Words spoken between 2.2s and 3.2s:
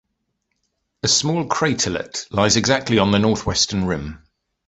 lies exactly on the